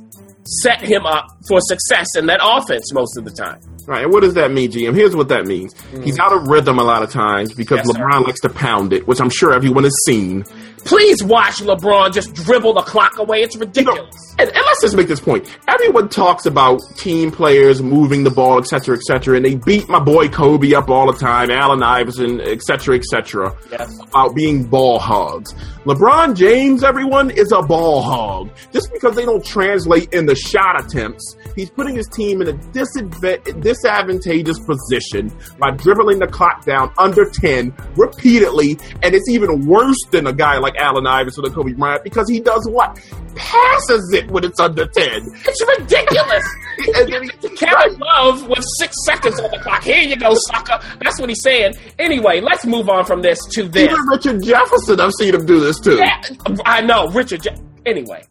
[0.45, 3.59] set him up for success in that offense most of the time.
[3.85, 4.95] Right, and what does that mean, GM?
[4.95, 5.73] Here's what that means.
[5.73, 6.03] Mm-hmm.
[6.03, 8.21] He's out of rhythm a lot of times because yes, LeBron sir.
[8.21, 10.45] likes to pound it, which I'm sure everyone has seen.
[10.85, 13.41] Please watch LeBron just dribble the clock away.
[13.41, 14.13] It's ridiculous.
[14.37, 15.47] And, and let's just make this point.
[15.67, 19.87] Everyone talks about team players moving the ball, etc., cetera, et cetera, and they beat
[19.87, 23.99] my boy Kobe up all the time, Allen Iverson, etc., cetera, et cetera, Yes.
[24.09, 25.53] about being ball hogs.
[25.85, 28.49] LeBron James, everyone, is a ball hog.
[28.71, 32.53] Just because they don't translate in the shot attempts, he's putting his team in a
[32.71, 40.27] disadvantageous position by dribbling the clock down under 10 repeatedly, and it's even worse than
[40.27, 42.99] a guy like Allen Iverson or Kobe Bryant because he does what?
[43.35, 45.05] Passes it when it's under 10.
[45.45, 46.43] It's ridiculous.
[46.95, 49.83] And then he, Kevin Love with six seconds on the clock.
[49.83, 50.79] Here you go, sucker.
[51.03, 51.75] That's what he's saying.
[51.99, 53.83] Anyway, let's move on from this to this.
[53.91, 55.97] Even Richard Jefferson, I've seen him do this too.
[55.97, 56.19] Yeah,
[56.65, 57.43] I know, Richard.
[57.43, 57.55] Je-
[57.85, 58.23] anyway,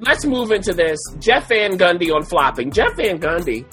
[0.00, 0.98] let's move into this.
[1.18, 2.70] Jeff Van Gundy on flopping.
[2.70, 3.64] Jeff Van Gundy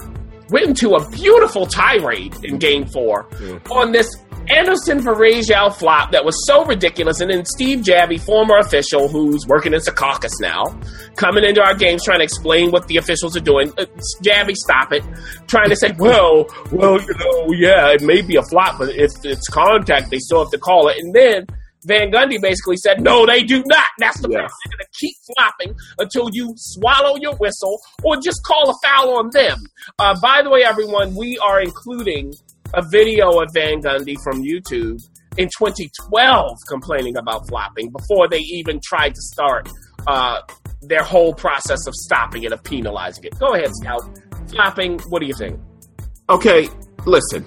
[0.50, 3.28] went into a beautiful tirade in Game Four
[3.70, 4.10] on this
[4.50, 7.20] Anderson Varejao flop that was so ridiculous.
[7.22, 10.64] And then Steve Javie, former official who's working in Secaucus now,
[11.16, 13.72] coming into our games trying to explain what the officials are doing.
[13.78, 13.86] Uh,
[14.24, 15.04] Javie, stop it.
[15.48, 19.12] Trying to say, well, well, you know, yeah, it may be a flop, but if
[19.24, 20.98] it's contact, they still have to call it.
[21.00, 21.46] And then
[21.86, 23.86] Van Gundy basically said, no, they do not.
[24.00, 24.40] That's the Yeah.
[24.40, 24.52] problem.
[24.66, 29.18] They're going to keep flopping until you swallow your whistle or just call a foul
[29.18, 29.60] on them.
[29.98, 32.34] Uh, by the way, everyone, we are including
[32.74, 35.02] a video of Van Gundy from YouTube
[35.38, 39.70] in 2012 complaining about flopping before they even tried to start
[40.08, 40.42] uh,
[40.82, 43.40] their whole process of stopping it, of penalizing it.
[43.40, 44.02] Go ahead, Scout.
[44.50, 45.60] Flopping, what do you think?
[46.30, 46.68] Okay,
[47.06, 47.46] listen.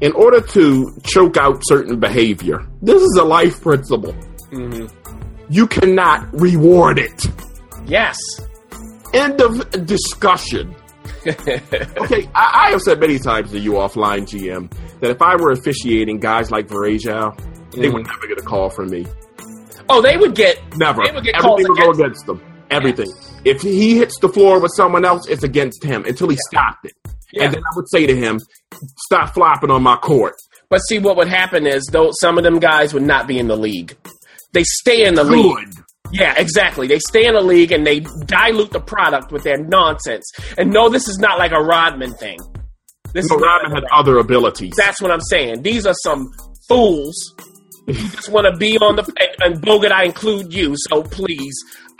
[0.00, 4.14] In order to choke out certain behavior, this is a life principle.
[5.48, 7.26] You cannot reward it.
[7.86, 8.18] Yes.
[9.14, 10.74] End of discussion.
[11.26, 15.50] Okay, I, I have said many times to you offline, GM, that if I were
[15.50, 17.38] officiating guys like Varejao,
[17.72, 18.06] they would mm.
[18.06, 19.06] never get a call from me.
[19.88, 21.02] Oh, they would get Never.
[21.04, 22.40] They would get Everything would go against- them.
[22.70, 23.12] Everything.
[23.44, 26.94] If he hits the floor with someone else, it's against him until he stopped it.
[27.32, 27.44] Yeah.
[27.44, 28.40] And then I would say to him,
[29.04, 30.34] stop flopping on my court.
[30.70, 33.48] But see, what would happen is, though, some of them guys would not be in
[33.48, 33.94] the league.
[34.52, 35.68] They stay in the league.
[36.12, 36.86] Yeah, exactly.
[36.86, 40.30] They stay in the league and they dilute the product with their nonsense.
[40.58, 42.38] And no, this is not like a Rodman thing.
[43.14, 44.74] This So is Rodman had other abilities.
[44.76, 45.62] That's what I'm saying.
[45.62, 46.26] These are some
[46.68, 47.14] fools
[47.86, 49.04] who just want to be on the
[49.42, 49.90] and, and Bogut.
[49.92, 51.54] I include you, so please,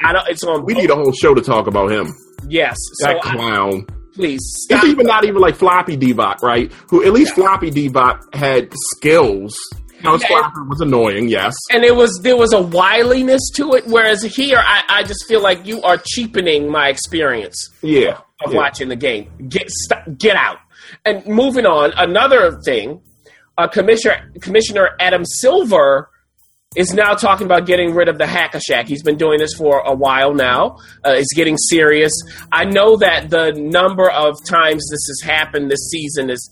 [0.05, 0.29] I don't.
[0.29, 0.65] It's on.
[0.65, 2.15] we need a whole show to talk about him.
[2.49, 2.77] yes.
[3.01, 3.87] So That I, clown.
[4.15, 6.71] please It's even not even like Floppy Divac, right?
[6.91, 9.55] Who at least Floppy Divac had skills.
[10.05, 10.19] Yeah.
[10.19, 11.55] Floppy was annoying, yes.
[11.71, 15.43] and it was there was a wiliness to it, whereas here I, I just feel
[15.43, 17.71] like you are cheapening my experience.
[17.83, 18.19] Yeah.
[18.45, 18.59] of yeah.
[18.59, 19.31] watching the game.
[19.49, 20.59] Get st- get out.
[21.05, 23.01] And moving on, another thing,
[23.59, 26.11] uh, Commissioner Commissioner Adam Silver
[26.77, 28.87] is now talking about getting rid of the hack a Shaq.
[28.87, 30.79] He's been doing this for a while now.
[31.05, 32.13] Uh, it's getting serious.
[32.51, 36.49] I know that the number of times this has happened this season is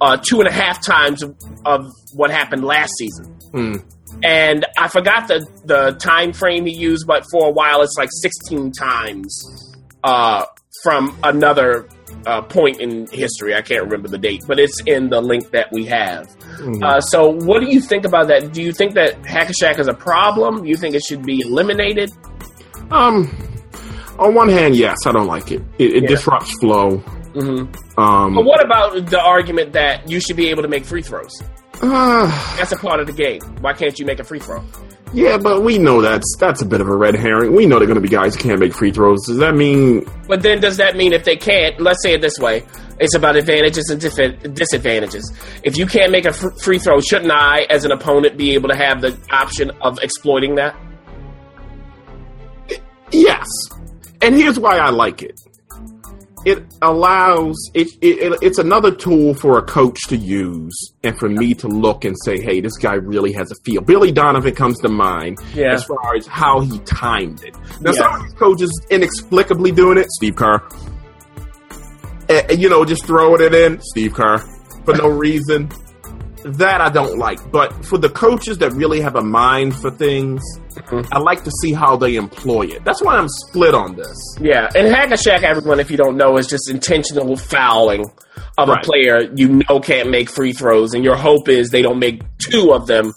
[0.00, 3.26] uh, two and a half times of, of what happened last season.
[3.52, 3.76] Hmm.
[4.22, 8.10] And I forgot the the time frame he used, but for a while it's like
[8.22, 10.46] 16 times uh,
[10.82, 11.88] from another
[12.26, 13.54] uh, point in history.
[13.54, 16.26] I can't remember the date, but it's in the link that we have.
[16.82, 18.52] Uh, so, what do you think about that?
[18.52, 20.62] Do you think that Hack-a-Shaq is a problem?
[20.62, 22.10] Do you think it should be eliminated?
[22.90, 23.30] Um,
[24.18, 25.62] on one hand, yes, I don't like it.
[25.78, 26.08] It, it Yeah.
[26.08, 26.98] disrupts flow.
[27.34, 28.00] Mm-hmm.
[28.00, 31.42] Um, But what about the argument that you should be able to make free throws?
[31.82, 33.40] Uh, That's a part of the game.
[33.60, 34.64] Why can't you make a free throw?
[35.12, 37.54] yeah, but we know that's that's a bit of a red herring.
[37.54, 39.24] We know they're going to be guys who can't make free throws.
[39.26, 41.78] Does that mean But then, does that mean if they can't?
[41.80, 42.64] Let's say it this way:
[42.98, 45.32] it's about advantages and dif- disadvantages.
[45.62, 48.68] If you can't make a fr- free throw, shouldn't I, as an opponent, be able
[48.70, 50.74] to have the option of exploiting that?
[53.12, 53.46] Yes.
[54.20, 55.38] And here's why I like it.
[56.44, 61.28] It allows it, it, it it's another tool for a coach to use and for
[61.28, 63.80] me to look and say, hey, this guy really has a feel.
[63.80, 65.72] Billy Donovan comes to mind Yeah.
[65.72, 67.54] as far as how he timed it.
[67.80, 67.98] Now Yeah.
[68.02, 70.60] some of these coaches inexplicably doing it, Steve Kerr.
[72.28, 74.38] Eh, eh, you know, just throwing it in, Steve Kerr,
[74.84, 75.70] for no reason.
[76.44, 77.38] That I don't like.
[77.50, 80.42] But for the coaches that really have a mind for things,
[80.74, 81.12] mm-hmm.
[81.12, 82.84] I like to see how they employ it.
[82.84, 84.16] That's why I'm split on this.
[84.40, 88.04] Yeah, and hack a Shaq, everyone, if you don't know, is just intentional fouling
[88.58, 88.78] of Right.
[88.78, 92.22] a player you know can't make free throws, and your hope is they don't make
[92.38, 93.12] two of them,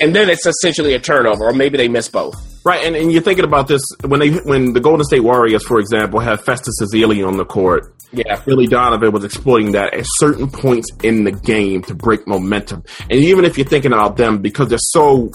[0.00, 2.34] and then it's essentially a turnover, or maybe they miss both.
[2.62, 5.78] Right, and, and you're thinking about this when they when the Golden State Warriors, for
[5.78, 7.94] example, have Festus Ezeli on the court.
[8.12, 12.84] Yeah, Billy Donovan was exploiting that at certain points in the game to break momentum.
[13.08, 15.30] And even if you're thinking about them, because they're so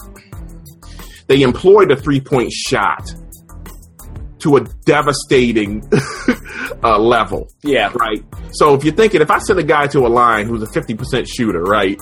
[1.26, 3.12] they employed a three point shot
[4.40, 5.82] to a devastating
[6.84, 7.48] uh, level.
[7.62, 7.92] Yeah.
[7.94, 8.22] Right.
[8.52, 11.26] So if you're thinking, if I send a guy to a line who's a 50%
[11.26, 12.00] shooter, right?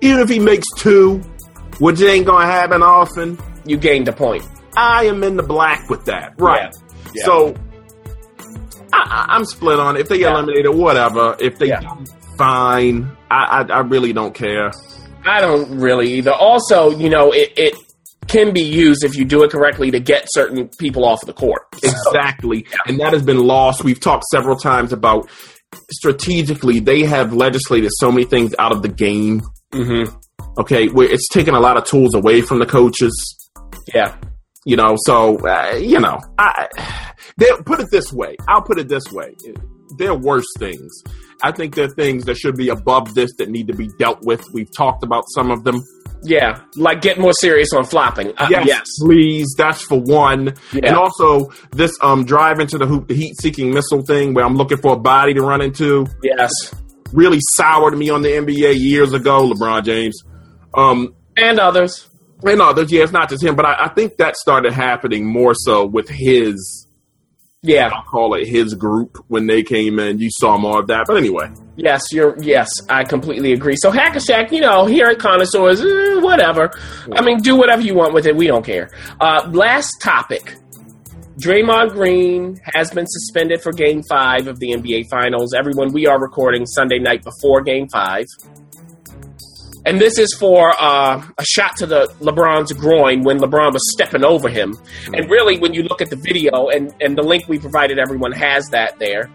[0.00, 1.18] Even if he makes two,
[1.78, 4.44] which ain't going to happen often, You gained a point.
[4.76, 6.34] I am in the black with that.
[6.38, 6.72] Right.
[6.72, 7.12] Yeah.
[7.14, 7.24] Yeah.
[7.24, 7.54] So
[8.92, 10.00] I, I, I'm split on it.
[10.00, 10.32] If they Yeah.
[10.32, 11.36] eliminate it, whatever.
[11.40, 11.80] If they Yeah.
[11.80, 12.08] don't,
[12.38, 13.10] fine.
[13.30, 14.70] I, I, I really don't care.
[15.24, 16.32] I don't really either.
[16.32, 17.74] Also, you know, it, it
[18.28, 21.62] can be used if you do it correctly to get certain people off the court.
[21.82, 22.66] Exactly.
[22.86, 23.82] And that has been lost.
[23.84, 25.28] We've talked several times about
[25.90, 29.42] strategically, they have legislated so many things out of the game.
[29.72, 30.14] Mm-hmm.
[30.58, 30.88] Okay.
[30.88, 33.12] Where it's taken a lot of tools away from the coaches.
[33.94, 34.14] Yeah.
[34.66, 36.66] You know, so, uh, you know, I,
[37.36, 38.36] they put it this way.
[38.48, 39.36] I'll put it this way.
[39.96, 40.90] There are worse things.
[41.44, 44.22] I think there are things that should be above this that need to be dealt
[44.22, 44.42] with.
[44.52, 45.80] We've talked about some of them.
[46.24, 46.62] Yeah.
[46.74, 48.32] Like get more serious on flopping.
[48.36, 48.86] Uh, yes, yes.
[49.00, 49.54] please.
[49.56, 50.54] That's for one.
[50.72, 50.80] Yeah.
[50.88, 54.56] And also this um drive into the hoop, the heat seeking missile thing, where I'm
[54.56, 56.50] looking for a body to run into, Yes.
[57.12, 59.48] really soured me on the NBA years ago.
[59.48, 60.20] LeBron James,
[60.74, 62.08] um, And others.
[62.42, 62.92] And others.
[62.92, 66.08] Yeah, it's not just him, but I, I think that started happening more so with
[66.08, 66.86] his.
[67.62, 67.90] Yeah.
[67.92, 70.18] I'll call it his group when they came in.
[70.18, 71.50] You saw more of that, but anyway.
[71.76, 72.36] Yes, you're.
[72.40, 73.76] Yes, I completely agree.
[73.76, 76.70] So Hack-a-Shaq, you know, here at Connoisseurs, eh, whatever.
[77.12, 78.36] I mean, do whatever you want with it.
[78.36, 78.90] We don't care.
[79.20, 80.56] Uh, last topic.
[81.38, 85.52] Draymond Green has been suspended for Game Five of the NBA Finals.
[85.52, 88.24] Everyone, we are recording Sunday night before Game Five,
[89.86, 94.24] and this is for uh, a shot to the LeBron's groin when LeBron was stepping
[94.24, 94.76] over him.
[95.14, 98.32] And really, when you look at the video and and the link we provided, everyone
[98.32, 99.30] has that there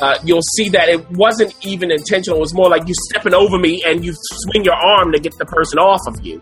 [0.00, 2.38] uh, you'll see that it wasn't even intentional.
[2.38, 5.36] It was more like you stepping over me and you swing your arm to get
[5.38, 6.40] the person off of you.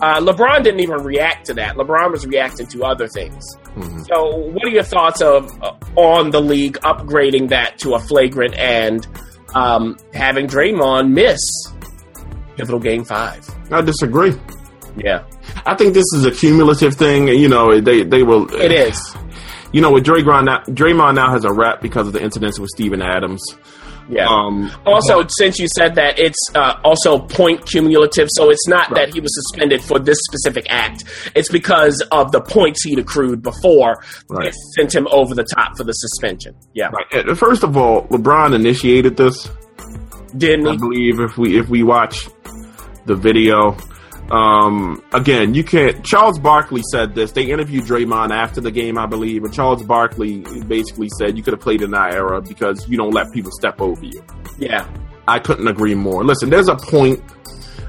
[0.00, 1.76] Uh, LeBron didn't even react to that.
[1.76, 3.44] LeBron was reacting to other things.
[4.06, 8.54] So, what are your thoughts of uh, on the league upgrading that to a flagrant
[8.54, 9.06] and
[9.54, 11.40] um, having Draymond miss
[12.62, 13.44] pivotal game five?
[13.70, 14.32] I disagree.
[14.96, 15.24] Yeah,
[15.66, 17.28] I think this is a cumulative thing.
[17.28, 18.52] You know, they they will.
[18.54, 18.98] it is.
[19.72, 22.68] You know, with Draymond now, Draymond now has a rap because of the incidents with
[22.70, 23.42] Steven Adams.
[24.10, 24.26] Yeah.
[24.28, 29.14] Um, Also, since you said that, it's uh, also point cumulative, so it's not that
[29.14, 31.04] he was suspended for this specific act.
[31.34, 34.48] It's because of the points he'd accrued before Right.
[34.48, 36.54] it sent him over the top for the suspension.
[36.74, 37.26] Yeah, right.
[37.30, 39.48] Uh, First of all, LeBron initiated this.
[40.36, 40.76] didn't I he?
[40.78, 42.28] believe if we if we watch
[43.06, 43.76] the video,
[44.30, 46.04] um, again, you can't.
[46.04, 47.32] Charles Barkley said this.
[47.32, 51.52] They interviewed Draymond after the game, I believe, and Charles Barkley basically said you could
[51.52, 54.24] have played in that era because you don't let people step over you.
[54.58, 54.88] Yeah,
[55.28, 56.24] I couldn't agree more.
[56.24, 57.20] Listen, there's a point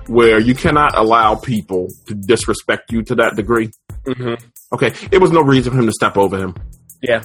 [0.08, 3.69] where you cannot allow people to disrespect you to that degree.
[4.06, 4.34] hmm
[4.73, 6.56] Okay, it was no reason for him to step over him.
[7.02, 7.21] yeah,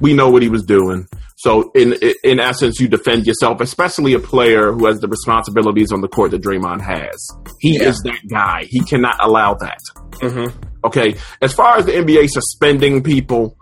[0.00, 1.06] we know what he was doing.
[1.36, 1.94] So in
[2.24, 6.30] in essence, you defend yourself, especially a player who has the responsibilities on the court
[6.30, 7.28] that Draymond has.
[7.60, 7.88] He Yeah.
[7.90, 8.64] is that guy.
[8.68, 9.78] He cannot allow that.
[10.22, 10.46] hmm
[10.84, 11.16] Okay.
[11.42, 13.56] As far as the NBA suspending people,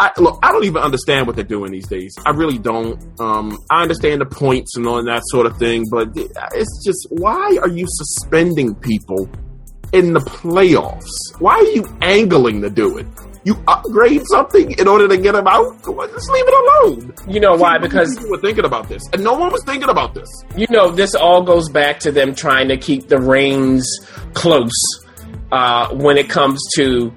[0.00, 2.14] I, look, I don't even understand what they're doing these days.
[2.24, 2.98] I really don't.
[3.20, 7.58] Um, I understand the points and all that sort of thing, but it's just why
[7.60, 9.28] are you suspending people
[9.92, 11.10] in the playoffs?
[11.38, 13.06] Why are you angling to do it?
[13.44, 15.76] You upgrade something in order to get them out?
[15.84, 17.14] Just leave it alone.
[17.28, 17.76] You know why?
[17.78, 20.28] Because people were thinking about this, and no one was thinking about this.
[20.56, 23.86] you know this all goes back to them trying to keep the reins
[24.32, 24.72] close
[25.52, 27.12] uh, when it comes to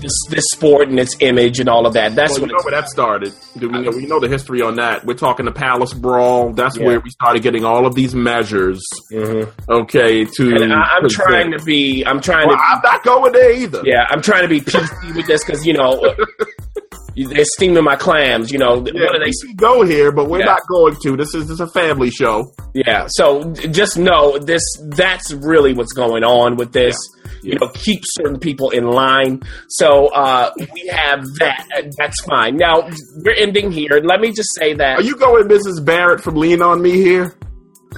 [0.00, 2.14] this, this sport and its image and all of that.
[2.14, 3.32] That's Well, you know where that started.
[3.58, 3.90] Do we know?
[3.90, 5.04] We know the history on that.
[5.04, 6.52] We're talking the Palace Brawl.
[6.52, 6.86] That's Yeah.
[6.86, 8.82] where we started getting all of these measures.
[9.12, 9.50] Mm-hmm.
[9.70, 12.02] Okay, to And I, I'm to- trying to be.
[12.04, 12.62] I'm trying Well, to.
[12.62, 13.82] I'm not going there either.
[13.84, 16.00] Yeah, I'm trying to be PC with this because you know
[17.16, 18.50] they're steaming my clams.
[18.50, 19.26] You know, Yeah, what are they?
[19.42, 20.46] we can go here, but we're Yeah.
[20.46, 21.16] not going to.
[21.16, 22.50] This is this is a family show.
[22.74, 23.06] Yeah.
[23.10, 24.62] So just know this.
[24.82, 26.96] That's really what's going on with this.
[27.42, 29.42] You know, keep certain people in line.
[29.68, 31.92] So uh, we have that.
[31.98, 32.56] That's fine.
[32.56, 32.88] Now
[33.24, 34.00] we're ending here.
[34.02, 34.98] Let me just say that.
[34.98, 35.84] Are you going, Mrs.
[35.84, 37.36] Barrett, from Lean on Me here?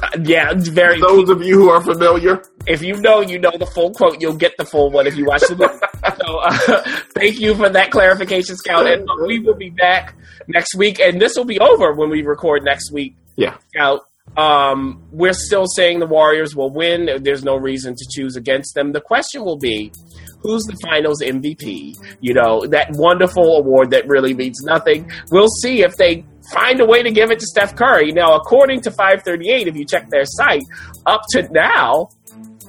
[0.02, 1.00] uh, yeah, very.
[1.00, 4.20] Those of you who are familiar, if you know, you know the full quote.
[4.20, 5.74] You'll get the full one if you watch the movie.
[6.24, 6.82] so, uh,
[7.14, 8.86] thank you for that clarification, Scout.
[8.86, 10.14] And we will be back
[10.48, 13.56] next week, and this will be over when we record next week, yeah.
[13.74, 14.00] Scout.
[14.36, 17.08] Um, we're still saying the Warriors will win.
[17.22, 18.92] There's no reason to choose against them.
[18.92, 19.92] The question will be,
[20.40, 21.96] who's the Finals MVP?
[22.20, 25.10] You know that wonderful award that really means nothing.
[25.30, 28.12] We'll see if they find a way to give it to Steph Curry.
[28.12, 30.62] Now, according to 538, if you check their site,
[31.06, 32.08] up to now,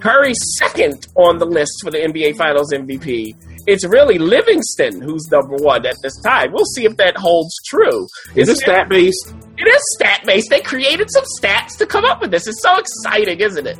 [0.05, 3.35] Curry's second on the list for the NBA Finals MVP.
[3.65, 6.51] It's really Livingston who's number one at this time.
[6.51, 8.07] We'll see if that holds true.
[8.35, 9.33] Is it stat based?
[9.57, 10.51] It is stat based.
[10.51, 12.47] They created some stats to come up with this.
[12.47, 13.79] It's so exciting, isn't it?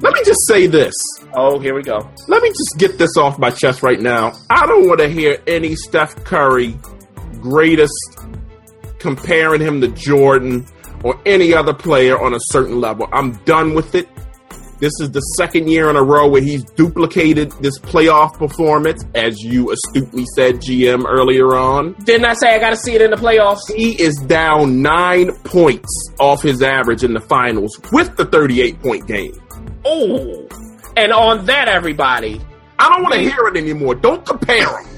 [0.00, 0.92] Let me just say this.
[1.32, 2.10] Oh, here we go.
[2.28, 4.32] Let me just get this off my chest right now.
[4.50, 6.76] I don't want to hear any Steph Curry
[7.40, 8.18] greatest
[8.98, 10.66] comparing him to Jordan
[11.02, 13.08] or any other player on a certain level.
[13.12, 14.08] I'm done with it.
[14.78, 19.40] This is the second year in a row where he's duplicated this playoff performance, as
[19.40, 21.94] you astutely said, GM, earlier on.
[22.04, 23.60] Didn't I say I got to see it in the playoffs?
[23.74, 29.06] He is down nine points off his average in the finals with the 38 point
[29.06, 29.32] game.
[29.84, 30.46] Oh,
[30.96, 32.40] and on that, everybody,
[32.78, 33.94] I don't want to hear it anymore.
[33.94, 34.94] Don't compare him.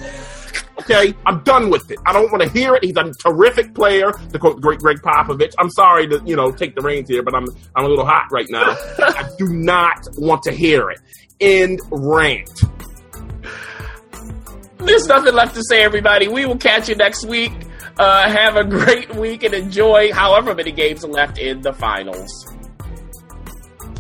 [0.81, 1.99] Okay, I'm done with it.
[2.05, 2.85] I don't want to hear it.
[2.85, 4.13] He's a terrific player.
[4.13, 7.23] To quote the great Gregg Popovich, I'm sorry to you know take the reins here,
[7.23, 8.77] but I'm I'm a little hot right now.
[8.99, 11.01] I do not want to hear it.
[11.41, 12.51] End rant.
[14.79, 16.29] There's nothing left to say, everybody.
[16.29, 17.53] We will catch you next week.
[17.99, 22.31] Uh, have a great week and enjoy however many games are left in the finals.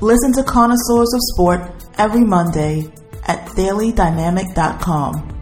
[0.02, 2.92] Listen to Connoisseurs of Sport every Monday
[3.26, 5.35] at dailydynamic.com.